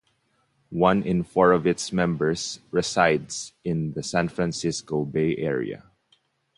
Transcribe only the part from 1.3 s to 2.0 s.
of its